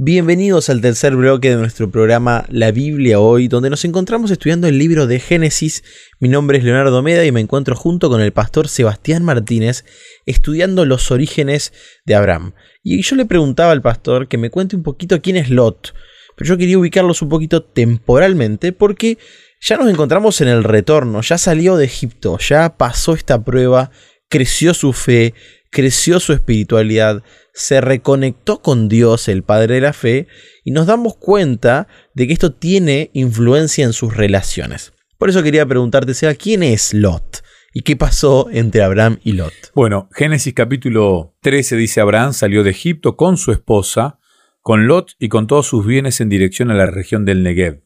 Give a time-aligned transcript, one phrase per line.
[0.00, 4.78] Bienvenidos al tercer bloque de nuestro programa La Biblia Hoy, donde nos encontramos estudiando el
[4.78, 5.82] libro de Génesis.
[6.20, 9.84] Mi nombre es Leonardo Meda y me encuentro junto con el pastor Sebastián Martínez
[10.24, 11.72] estudiando los orígenes
[12.06, 12.52] de Abraham.
[12.84, 15.92] Y yo le preguntaba al pastor que me cuente un poquito quién es Lot,
[16.36, 19.18] pero yo quería ubicarlos un poquito temporalmente porque
[19.60, 23.90] ya nos encontramos en el retorno, ya salió de Egipto, ya pasó esta prueba,
[24.28, 25.34] creció su fe,
[25.70, 27.24] creció su espiritualidad,
[27.58, 30.28] se reconectó con Dios, el Padre de la Fe,
[30.64, 34.92] y nos damos cuenta de que esto tiene influencia en sus relaciones.
[35.18, 37.42] Por eso quería preguntarte, Seba, ¿quién es Lot?
[37.74, 39.52] ¿Y qué pasó entre Abraham y Lot?
[39.74, 44.20] Bueno, Génesis capítulo 13 dice Abraham salió de Egipto con su esposa,
[44.62, 47.82] con Lot y con todos sus bienes en dirección a la región del Negev.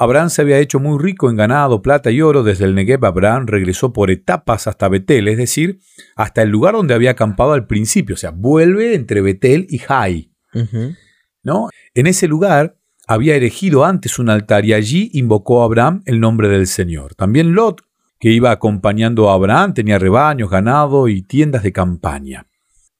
[0.00, 2.42] Abraham se había hecho muy rico en ganado, plata y oro.
[2.42, 5.78] Desde el Negev Abraham regresó por etapas hasta Betel, es decir,
[6.16, 8.14] hasta el lugar donde había acampado al principio.
[8.14, 10.32] O sea, vuelve entre Betel y Jai.
[11.42, 11.68] ¿no?
[11.92, 16.48] En ese lugar había erigido antes un altar y allí invocó a Abraham el nombre
[16.48, 17.14] del Señor.
[17.14, 17.82] También Lot,
[18.18, 22.46] que iba acompañando a Abraham, tenía rebaños, ganado y tiendas de campaña.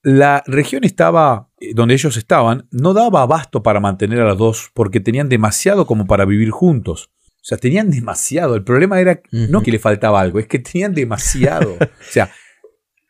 [0.02, 5.00] La región estaba, donde ellos estaban, no daba abasto para mantener a los dos porque
[5.00, 7.10] tenían demasiado como para vivir juntos.
[7.36, 8.54] O sea, tenían demasiado.
[8.54, 11.72] El problema era no que le faltaba algo, es que tenían demasiado.
[11.80, 12.30] o sea,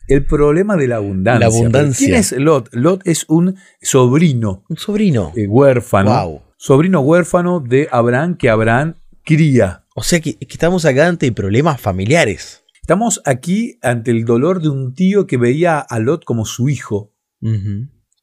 [0.09, 1.41] el problema de la abundancia.
[1.41, 2.07] La abundancia.
[2.07, 2.69] ¿Quién es Lot?
[2.73, 4.65] Lot es un sobrino.
[4.69, 5.33] Un sobrino.
[5.37, 6.11] Eh, huérfano.
[6.11, 6.43] Wow.
[6.57, 9.85] Sobrino huérfano de Abraham que Abraham cría.
[9.95, 12.65] O sea que, que estamos acá ante problemas familiares.
[12.81, 17.13] Estamos aquí ante el dolor de un tío que veía a Lot como su hijo,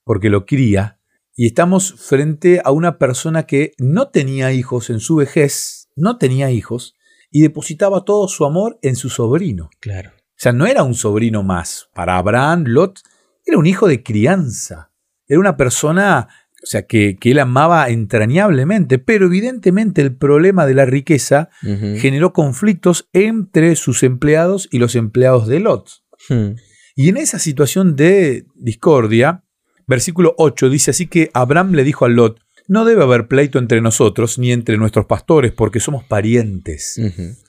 [0.08, 1.00] porque lo cría,
[1.36, 6.50] y estamos frente a una persona que no tenía hijos en su vejez, no tenía
[6.50, 6.96] hijos,
[7.30, 9.70] y depositaba todo su amor en su sobrino.
[9.80, 10.12] Claro.
[10.16, 11.90] O sea, no era un sobrino más.
[11.94, 13.02] Para Abraham, Lot
[13.46, 14.92] era un hijo de crianza.
[15.28, 16.28] Era una persona
[16.64, 23.10] o sea, que, él amaba entrañablemente, pero evidentemente el problema de la riqueza generó conflictos
[23.14, 25.90] entre sus empleados y los empleados de Lot.
[26.30, 26.56] Hmm.
[26.96, 29.44] Y en esa situación de discordia,
[29.88, 33.82] versículo 8 dice así que Abraham le dijo a Lot, no debe haber pleito entre
[33.82, 37.00] nosotros ni entre nuestros pastores, porque somos parientes.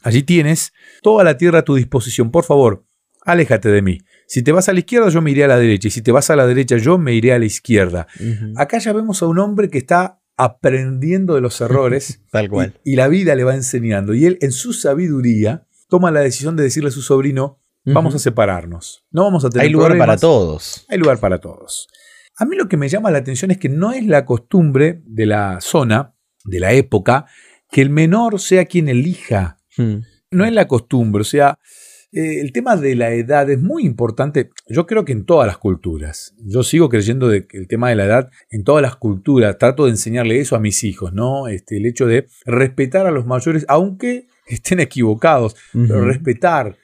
[0.02, 0.72] Allí tienes
[1.02, 2.30] toda la tierra a tu disposición.
[2.30, 2.84] Por favor,
[3.22, 3.98] aléjate de mí.
[4.28, 5.88] Si te vas a la izquierda, yo me iré a la derecha.
[5.88, 8.06] Y si te vas a la derecha, yo me iré a la izquierda.
[8.56, 12.22] Acá ya vemos a un hombre que está aprendiendo de los errores.
[12.30, 12.74] Tal cual.
[12.84, 14.14] Y, la vida le va enseñando.
[14.14, 18.18] Y él, en su sabiduría, toma la decisión de decirle a su sobrino: Vamos a
[18.18, 19.04] separarnos.
[19.10, 20.84] No vamos a tener Hay lugar para todos.
[20.88, 21.88] Hay lugar para todos.
[22.38, 25.26] A mí lo que me llama la atención es que no es la costumbre de
[25.26, 27.26] la zona, de la época,
[27.70, 29.58] que el menor sea quien elija.
[29.76, 30.02] Hmm.
[30.30, 31.22] No es la costumbre.
[31.22, 31.58] O sea,
[32.12, 35.58] eh, el tema de la edad es muy importante, yo creo que en todas las
[35.58, 36.34] culturas.
[36.38, 39.84] Yo sigo creyendo de que el tema de la edad en todas las culturas, trato
[39.84, 41.48] de enseñarle eso a mis hijos, ¿no?
[41.48, 46.76] Este, el hecho de respetar a los mayores, aunque estén equivocados, pero respetar.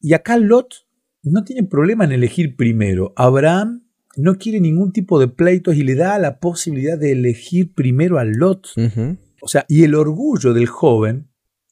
[0.00, 0.86] Y acá Lot
[1.22, 3.12] no tiene problema en elegir primero.
[3.16, 3.82] Abraham
[4.16, 8.24] no quiere ningún tipo de pleitos y le da la posibilidad de elegir primero a
[8.24, 8.68] Lot.
[9.40, 11.28] O sea, y el orgullo del joven,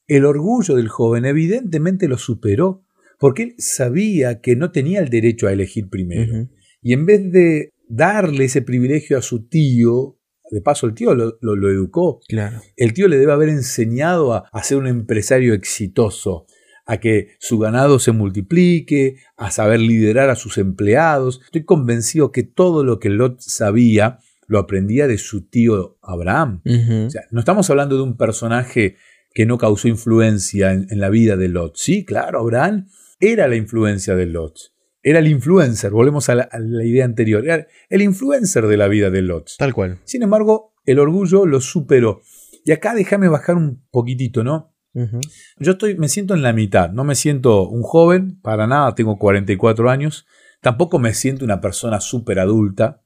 [0.07, 2.85] el orgullo del joven evidentemente lo superó
[3.19, 6.49] porque él sabía que no tenía el derecho a elegir primero.
[6.81, 10.17] Y en vez de darle ese privilegio a su tío,
[10.49, 12.61] de paso el tío lo, educó, claro.
[12.75, 16.45] el tío le debe haber enseñado a, a ser un empresario exitoso,
[16.85, 21.41] a que su ganado se multiplique, a saber liderar a sus empleados.
[21.45, 26.61] Estoy convencido que todo lo que Lot sabía lo aprendía de su tío Abraham.
[26.65, 28.97] o sea, no estamos hablando de un personaje
[29.33, 31.77] que no causó influencia en, en, la vida de Lot.
[31.77, 32.87] Sí, claro, Abraham
[33.21, 34.73] era la influencia de Lot.
[35.03, 36.49] Era el influencer, volvemos a la,
[36.83, 39.51] idea anterior, era el influencer de la vida de Lot.
[39.57, 39.99] Tal cual.
[40.03, 42.21] Sin embargo, el orgullo lo superó.
[42.63, 44.70] Y acá déjame bajar un poquitito, ¿no?
[44.93, 49.17] Yo estoy, me siento en la mitad, no me siento un joven, para nada, tengo
[49.17, 50.25] 44 años,
[50.61, 53.01] tampoco me siento una persona súper adulta,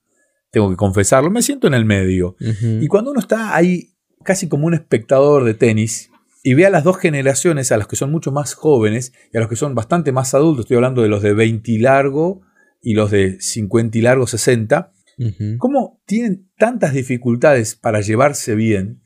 [0.52, 2.36] tengo que confesarlo, me siento en el medio.
[2.40, 3.94] Y cuando uno está ahí
[4.24, 6.10] casi como un espectador de tenis,
[6.48, 9.40] y ve a las dos generaciones, a los que son mucho más jóvenes y a
[9.40, 12.42] los que son bastante más adultos, estoy hablando de los de 20 y largo
[12.84, 14.92] y los de 50 y largo 60,
[15.58, 19.02] cómo tienen tantas dificultades para llevarse bien,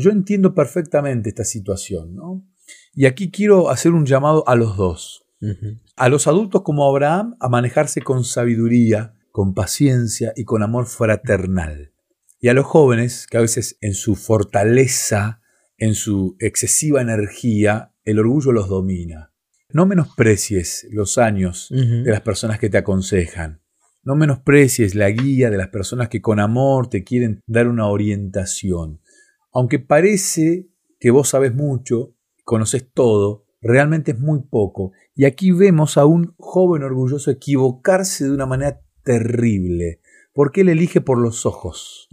[0.00, 2.14] yo entiendo perfectamente esta situación.
[2.14, 2.44] ¿no?
[2.94, 5.26] Y aquí quiero hacer un llamado a los dos.
[5.96, 11.94] A los adultos como Abraham a manejarse con sabiduría, con paciencia y con amor fraternal.
[12.40, 15.40] Y a los jóvenes que a veces en su fortaleza
[15.80, 19.32] en su excesiva energía, el orgullo los domina.
[19.72, 23.62] No menosprecies los años de las personas que te aconsejan.
[24.02, 29.00] No menosprecies la guía de las personas que con amor te quieren dar una orientación.
[29.52, 30.68] Aunque parece
[30.98, 32.14] que vos sabes mucho,
[32.44, 34.92] conoces todo, realmente es muy poco.
[35.14, 40.00] Y aquí vemos a un joven orgulloso equivocarse de una manera terrible,
[40.32, 42.08] porque él elige por los ojos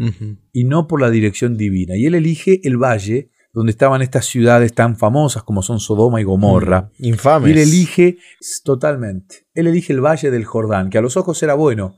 [0.51, 1.95] y no por la dirección divina.
[1.95, 6.23] Y él elige el valle donde estaban estas ciudades tan famosas como son Sodoma y
[6.23, 6.91] Gomorra.
[6.99, 7.49] Mm, infames.
[7.49, 8.17] Y él elige
[8.63, 9.47] totalmente.
[9.53, 11.97] Él elige el valle del Jordán, que a los ojos era bueno,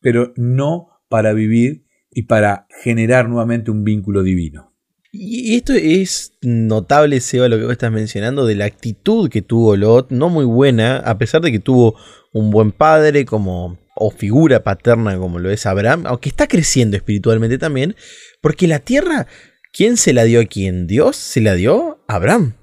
[0.00, 1.85] pero no para vivir
[2.16, 4.72] y para generar nuevamente un vínculo divino.
[5.12, 9.76] Y esto es notable, Seba, lo que vos estás mencionando, de la actitud que tuvo
[9.76, 11.94] Lot, no muy buena, a pesar de que tuvo
[12.32, 17.58] un buen padre como o figura paterna como lo es Abraham, aunque está creciendo espiritualmente
[17.58, 17.96] también,
[18.40, 19.26] porque la tierra,
[19.74, 20.86] ¿quién se la dio a quién?
[20.86, 22.56] Dios se la dio a Abraham,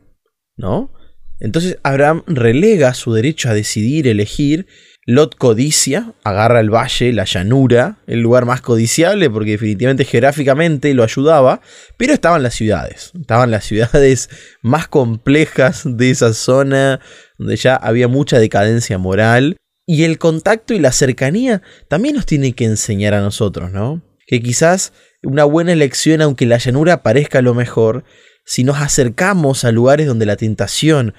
[0.58, 0.92] ¿no?
[1.40, 4.66] Entonces Abraham relega su derecho a decidir, elegir,
[5.06, 11.04] Lot codicia, agarra el valle, la llanura, el lugar más codiciable porque definitivamente geográficamente lo
[11.04, 11.60] ayudaba,
[11.98, 14.30] pero estaban las ciudades, estaban las ciudades
[14.62, 17.02] más complejas de esa zona
[17.38, 22.54] donde ya había mucha decadencia moral y el contacto y la cercanía también nos tiene
[22.54, 24.02] que enseñar a nosotros, ¿no?
[24.26, 28.06] Que quizás una buena elección, aunque la llanura parezca lo mejor,
[28.46, 31.14] si nos acercamos a lugares donde la tentación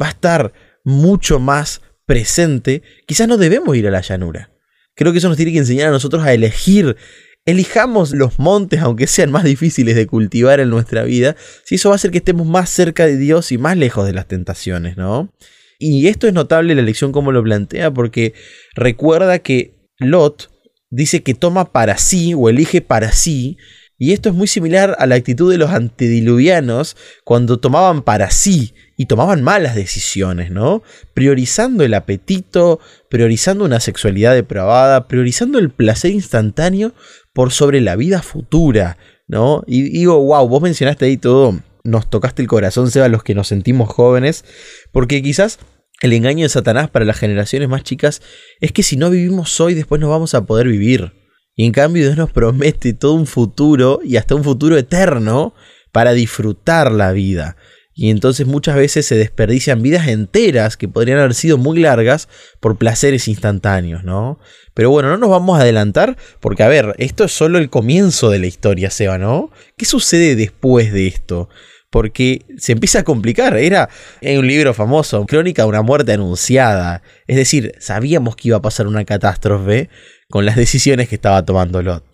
[0.00, 0.52] va a estar
[0.84, 4.50] mucho más presente, quizás no debemos ir a la llanura.
[4.94, 6.96] Creo que eso nos tiene que enseñar a nosotros a elegir.
[7.44, 11.94] Elijamos los montes, aunque sean más difíciles de cultivar en nuestra vida, si eso va
[11.94, 15.30] a hacer que estemos más cerca de Dios y más lejos de las tentaciones, ¿no?
[15.78, 18.32] Y esto es notable la elección como lo plantea, porque
[18.74, 20.50] recuerda que Lot
[20.88, 23.58] dice que toma para sí o elige para sí,
[23.98, 28.72] y esto es muy similar a la actitud de los antediluvianos cuando tomaban para sí
[28.96, 30.82] y tomaban malas decisiones, ¿no?
[31.14, 32.78] Priorizando el apetito,
[33.10, 36.94] priorizando una sexualidad depravada, priorizando el placer instantáneo
[37.32, 39.64] por sobre la vida futura, ¿no?
[39.66, 43.48] Y digo, wow, vos mencionaste ahí todo, nos tocaste el corazón, Seba, los que nos
[43.48, 44.44] sentimos jóvenes,
[44.92, 45.58] porque quizás
[46.02, 48.22] el engaño de Satanás para las generaciones más chicas
[48.60, 51.12] es que si no vivimos hoy, después no vamos a poder vivir.
[51.58, 55.54] Y en cambio Dios nos promete todo un futuro y hasta un futuro eterno
[55.90, 57.56] para disfrutar la vida.
[57.96, 62.28] Y entonces muchas veces se desperdician vidas enteras que podrían haber sido muy largas
[62.60, 64.38] por placeres instantáneos, ¿no?
[64.72, 68.30] Pero bueno, no nos vamos a adelantar porque, a ver, esto es solo el comienzo
[68.30, 69.50] de la historia, Seba, ¿no?
[69.76, 71.48] ¿Qué sucede después de esto?
[71.90, 73.56] Porque se empieza a complicar.
[73.56, 73.88] Era
[74.22, 77.02] un libro famoso, Crónica de una muerte anunciada.
[77.26, 79.90] Es decir, sabíamos que iba a pasar una catástrofe
[80.30, 82.04] con las decisiones que estaba tomando Lot.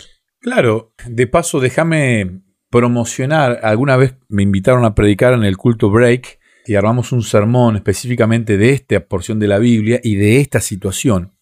[0.40, 3.61] Claro, de paso déjame promocionar.
[3.62, 8.56] Alguna vez me invitaron a predicar en el culto Break y armamos un sermón específicamente
[8.56, 11.32] de esta porción de la Biblia y de esta situación.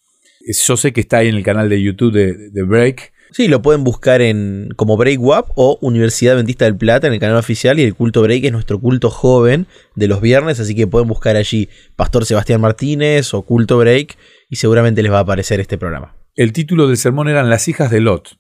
[0.46, 3.12] Yo sé que está ahí en el canal de YouTube de, Break.
[3.30, 7.20] Sí, lo pueden buscar en como Break WAP o Universidad Adventista del Plata en el
[7.20, 10.86] canal oficial y el culto Break es nuestro culto joven de los viernes, así que
[10.86, 14.16] pueden buscar allí Pastor Sebastián Martínez o culto Break
[14.50, 16.21] y seguramente les va a aparecer este programa.
[16.34, 18.38] El título del sermón eran Las hijas de Lot.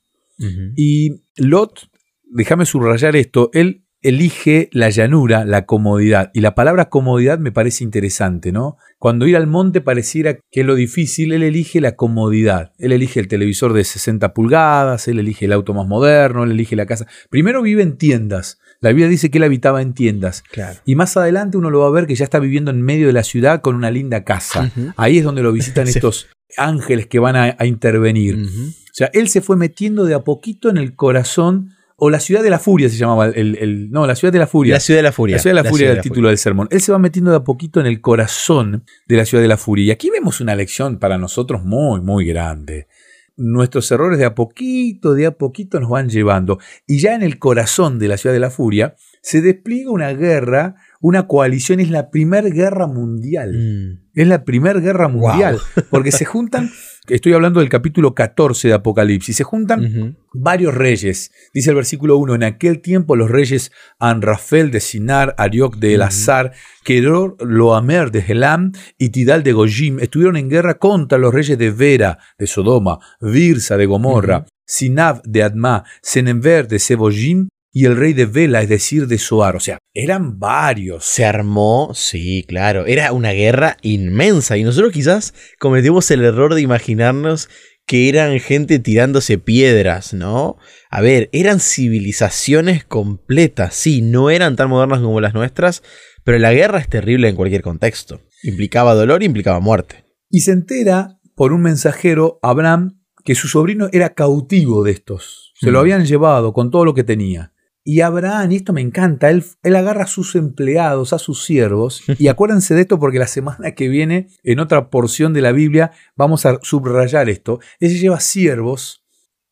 [0.76, 1.88] Y Lot
[2.32, 6.32] déjame subrayar esto, él elige la llanura, la comodidad.
[6.34, 8.76] Y la palabra comodidad me parece interesante, ¿no?
[8.98, 12.72] Cuando ir al monte pareciera que lo difícil, él elige la comodidad.
[12.78, 16.74] Él elige el televisor de 60 pulgadas, él elige el auto más moderno, él elige
[16.74, 17.06] la casa.
[17.30, 18.58] Primero vive en tiendas.
[18.80, 20.42] La Biblia dice que él habitaba en tiendas.
[20.84, 23.12] Y más adelante uno lo va a ver que ya está viviendo en medio de
[23.12, 24.72] la ciudad con una linda casa.
[24.96, 28.36] Ahí es donde lo visitan estos ángeles que van a, intervenir.
[28.36, 31.70] O sea, él se fue metiendo de a poquito en el corazón
[32.04, 33.28] o La Ciudad de la Furia se llamaba.
[33.28, 34.74] El, no, La Ciudad de la Furia.
[34.74, 35.36] La Ciudad de la Furia.
[35.36, 36.66] La Ciudad de la Furia era el título del sermón.
[36.72, 39.56] Él se va metiendo de a poquito en el corazón de la Ciudad de la
[39.56, 39.84] Furia.
[39.84, 42.88] Y aquí vemos una lección para nosotros muy, muy grande.
[43.36, 46.58] Nuestros errores de a poquito, de a poquito nos van llevando.
[46.88, 50.74] Y ya en el corazón de la Ciudad de la Furia se despliega una guerra,
[51.02, 53.52] una coalición, es la primera guerra mundial.
[53.52, 53.98] Mm.
[54.14, 55.58] Es la primera guerra mundial.
[55.90, 56.70] Porque se juntan
[57.08, 59.34] Estoy hablando del capítulo 14 de Apocalipsis.
[59.34, 61.32] Se juntan varios reyes.
[61.52, 66.52] Dice el versículo 1, en aquel tiempo los reyes Anrafel de Sinar, Arioc de Elazar,
[66.84, 71.72] Kedor Loamer de Helam y Tidal de Gojim estuvieron en guerra contra los reyes de
[71.72, 78.12] Vera, de Sodoma, Virsa de Gomorra, Sinab de Adma, Senenver de Sebojim y el rey
[78.12, 79.56] de Vela, es decir, de Soar.
[79.56, 81.04] O sea, eran varios.
[81.04, 82.84] Se armó, sí, claro.
[82.86, 84.56] Era una guerra inmensa.
[84.58, 87.48] Y nosotros quizás cometimos el error de imaginarnos
[87.86, 90.56] que eran gente tirándose piedras, ¿no?
[90.90, 93.74] A ver, eran civilizaciones completas.
[93.74, 95.82] Sí, no eran tan modernas como las nuestras,
[96.24, 98.20] pero la guerra es terrible en cualquier contexto.
[98.42, 100.04] Implicaba dolor, implicaba muerte.
[100.28, 105.52] Y se entera por un mensajero Abraham que su sobrino era cautivo de estos.
[105.60, 105.80] Se lo Mm.
[105.80, 107.52] habían llevado con todo lo que tenía.
[107.84, 112.02] Y Abraham, y esto me encanta, él, él agarra a sus empleados, a sus siervos,
[112.18, 115.90] y acuérdense de esto porque la semana que viene, en otra porción de la Biblia,
[116.14, 117.58] vamos a subrayar esto.
[117.80, 119.04] Él lleva siervos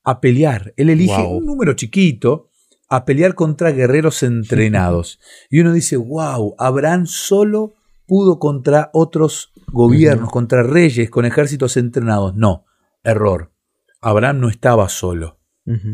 [0.05, 0.73] a pelear.
[0.77, 1.39] Él elige Wow.
[1.39, 2.49] un número chiquito
[2.89, 5.19] a pelear contra guerreros entrenados.
[5.51, 7.75] y uno dice, wow, Abraham solo
[8.07, 12.35] pudo contra otros gobiernos, contra reyes, con ejércitos entrenados.
[12.35, 12.65] No,
[13.05, 13.53] error.
[14.01, 15.39] Abraham no estaba solo.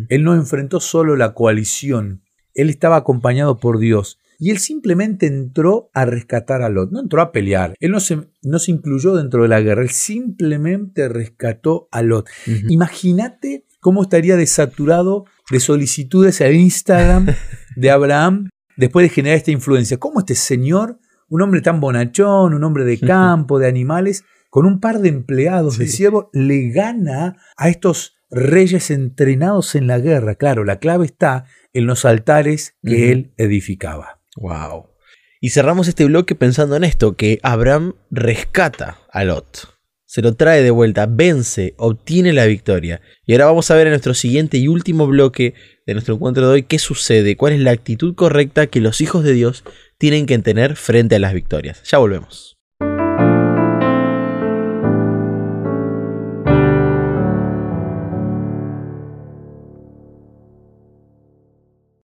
[0.08, 2.22] Él no enfrentó solo la coalición,
[2.56, 4.18] él estaba acompañado por Dios.
[4.38, 7.74] Y él simplemente entró a rescatar a Lot, no entró a pelear.
[7.80, 12.28] Él no se, no se incluyó dentro de la guerra, él simplemente rescató a Lot.
[12.68, 17.28] Imagínate cómo estaría desaturado de solicitudes al Instagram
[17.76, 19.98] de Abraham después de generar esta influencia.
[19.98, 20.98] ¿Cómo este señor,
[21.28, 25.78] un hombre tan bonachón, un hombre de campo, de animales, con un par de empleados
[25.78, 30.34] de siervos, le gana a estos reyes entrenados en la guerra?
[30.34, 31.46] Claro, la clave está
[31.76, 34.20] en los altares que él edificaba.
[34.36, 34.90] Wow.
[35.40, 39.76] Y cerramos este bloque pensando en esto, que Abraham rescata a Lot.
[40.06, 43.02] Se lo trae de vuelta, vence, obtiene la victoria.
[43.26, 45.54] Y ahora vamos a ver en nuestro siguiente y último bloque
[45.84, 49.24] de nuestro encuentro de hoy qué sucede, cuál es la actitud correcta que los hijos
[49.24, 49.64] de Dios
[49.98, 51.82] tienen que tener frente a las victorias.
[51.84, 52.55] Ya volvemos.